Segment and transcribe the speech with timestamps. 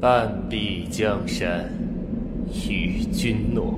[0.00, 1.68] 半壁江山
[2.70, 3.74] 与君诺，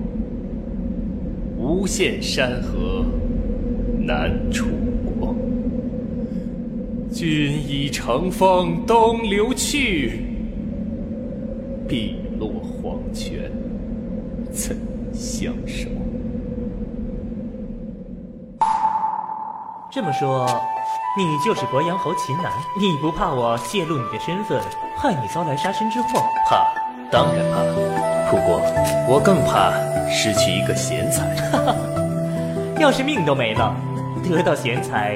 [1.57, 3.07] 无限山河
[3.99, 4.67] 难触
[5.19, 5.35] 摸。
[7.11, 10.27] 君已乘风东流去，
[11.89, 13.51] 碧落黄泉
[14.53, 14.77] 怎
[15.15, 15.89] 相守？
[19.91, 20.47] 这么说，
[21.17, 22.53] 你就是鄱阳侯秦南？
[22.79, 24.61] 你不怕我泄露你的身份，
[24.97, 26.23] 害你遭来杀身之祸？
[26.49, 26.65] 怕，
[27.11, 28.31] 当然怕。
[28.31, 28.63] 不过，
[29.09, 29.73] 我更怕
[30.09, 31.35] 失去一个贤才。
[31.51, 31.75] 哈 哈
[32.79, 33.75] 要是命都没了，
[34.23, 35.15] 得到贤才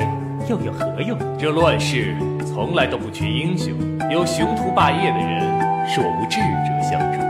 [0.48, 1.16] 又有何用？
[1.38, 3.72] 这乱世从来都不缺英雄，
[4.10, 7.20] 有雄图霸业的人，若无智者相助，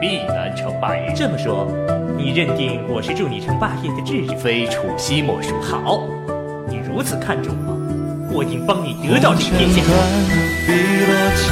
[0.00, 1.12] 必难成霸业。
[1.12, 1.66] 这么说，
[2.16, 4.36] 你认定我是助你成霸业的智者？
[4.36, 5.60] 非楚西莫属。
[5.60, 6.02] 好。
[6.68, 7.76] 你如此看重我，
[8.32, 9.82] 我应帮你得到这天下。
[10.66, 10.72] 碧
[11.06, 11.44] 落前，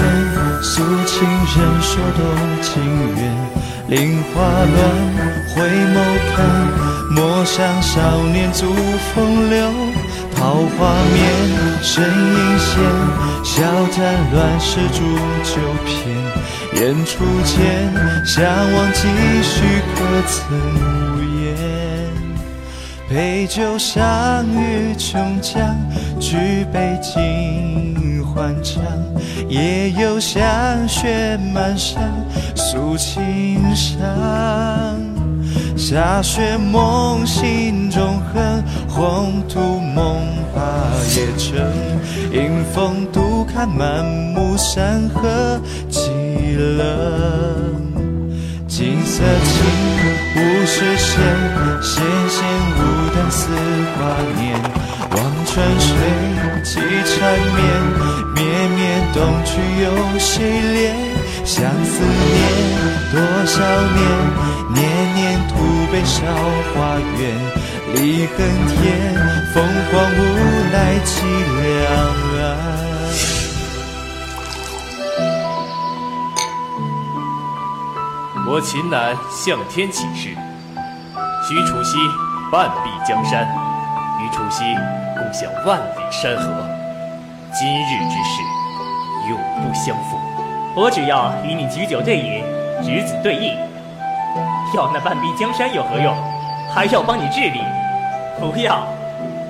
[0.62, 2.20] 诉情人说动
[2.62, 2.82] 情
[3.16, 3.20] 缘，
[3.88, 4.78] 菱花乱，
[5.54, 5.60] 回
[5.92, 5.96] 眸
[6.34, 6.38] 看，
[7.10, 8.72] 莫想少年足
[9.14, 9.70] 风流。
[10.34, 11.20] 桃花面，
[11.82, 12.72] 身影现，
[13.44, 13.60] 笑
[13.94, 13.98] 谈
[14.32, 14.98] 乱世煮
[15.44, 15.94] 酒片，
[16.80, 17.12] 言初
[17.44, 17.92] 见，
[18.24, 18.40] 相
[18.72, 19.00] 望几
[19.42, 20.38] 许，可曾
[21.18, 21.89] 无言？
[23.10, 25.74] 杯酒相遇琼浆，
[26.20, 28.84] 举杯尽欢畅。
[29.48, 30.40] 夜游香
[30.86, 32.08] 雪满山，
[32.54, 33.98] 诉情伤。
[35.76, 40.22] 下雪梦心中恨，红土梦
[40.54, 40.62] 把
[41.16, 41.58] 夜成。
[42.32, 45.98] 迎风独看满目山河寂
[46.56, 46.86] 冷。
[48.68, 49.64] 锦瑟情，
[50.36, 51.20] 物是谁？
[51.82, 52.04] 纤
[53.50, 53.56] 丝
[53.96, 53.98] 华
[54.40, 54.42] 年。
[55.10, 55.88] 望穿水，
[56.62, 57.18] 几缠
[57.56, 57.58] 绵。
[58.34, 58.38] 绵
[58.70, 58.78] 绵
[59.12, 59.50] 东去
[59.82, 59.84] 有
[60.18, 60.94] 谁怜？
[61.44, 62.38] 相思念，
[63.10, 63.14] 多
[63.46, 63.54] 少
[63.96, 63.98] 年？
[64.72, 64.78] 年
[65.14, 65.52] 年徒
[65.90, 66.16] 悲韶
[66.72, 67.18] 华远。
[67.92, 68.36] 离恨
[68.68, 68.78] 天，
[69.52, 69.56] 凤
[69.90, 70.18] 凰无
[70.70, 70.74] 奈
[71.04, 71.10] 凄
[71.60, 71.66] 凉
[72.38, 72.42] 啊。
[78.48, 80.28] 我秦南向天起誓，
[81.48, 81.98] 许楚西
[82.50, 83.46] 半壁江山，
[84.18, 84.64] 与楚西
[85.16, 86.66] 共享万里山河。
[87.52, 88.42] 今日之事，
[89.30, 90.18] 永不相负。
[90.74, 92.42] 我只要与你举酒对饮，
[92.82, 93.54] 执子对弈。
[94.74, 96.12] 要那半壁江山有何用？
[96.74, 97.60] 还要帮你治理？
[98.40, 98.84] 不要。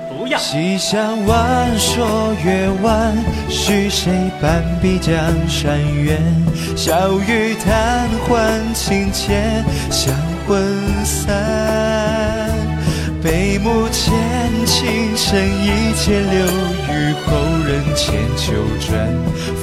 [0.07, 3.17] 不要西厢晚，说月晚，
[3.49, 5.15] 许谁半壁江
[5.49, 6.21] 山远？
[6.77, 10.13] 笑语贪欢，情浅香
[10.47, 11.90] 魂散。
[13.21, 14.11] 悲幕前，
[14.65, 16.45] 情深一切留
[16.89, 17.29] 与后
[17.67, 19.07] 人千秋传。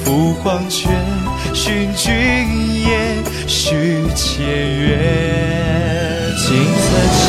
[0.01, 0.89] 赴黄泉，
[1.53, 2.13] 寻君
[2.83, 4.87] 夜，续前缘。
[6.37, 6.87] 锦瑟
[7.19, 7.27] 情，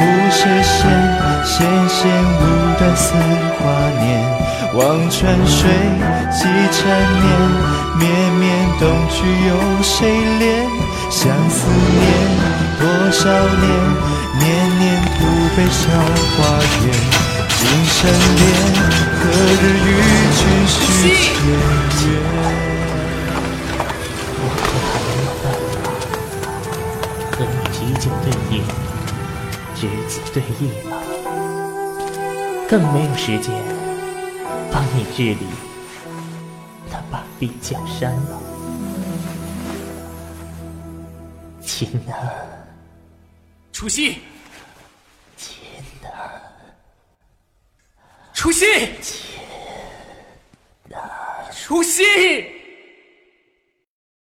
[0.00, 0.74] 物是谁？
[1.44, 1.54] 纤
[1.88, 2.42] 纤舞
[2.76, 3.14] 断丝
[3.54, 3.62] 华
[4.02, 4.04] 年，
[4.74, 5.70] 望穿水，
[6.32, 6.82] 几缠
[7.22, 7.24] 绵。
[7.96, 8.02] 绵
[8.40, 8.42] 绵
[8.80, 9.16] 东去
[9.46, 9.50] 有
[9.82, 10.10] 谁
[10.40, 10.42] 怜？
[11.10, 12.02] 相思念，
[12.80, 12.82] 多
[13.12, 14.13] 少年？
[14.38, 14.42] 年
[14.78, 14.82] 年
[15.18, 15.20] 不
[15.56, 15.82] 悲韶
[16.36, 16.36] 华
[16.86, 16.88] 远。
[17.56, 17.96] 今生
[18.36, 18.42] 恋，
[19.18, 19.22] 何
[19.60, 19.86] 日与
[20.36, 20.74] 君续
[21.16, 21.48] 前缘？
[24.40, 24.62] 我可
[25.06, 25.08] 没
[25.42, 25.44] 办法
[27.36, 28.54] 和你举酒对饮，
[29.74, 29.78] 执
[30.08, 30.92] 子对弈了。
[32.68, 33.48] 更没有时间
[34.72, 35.46] 帮你治理
[36.90, 38.40] 那半壁江山了，
[41.64, 42.12] 秦儿，
[43.74, 44.20] 楚西，
[45.36, 45.56] 秦
[46.00, 46.40] 南，
[48.32, 48.64] 楚西，
[49.02, 49.40] 秦
[50.88, 52.53] 南，楚西。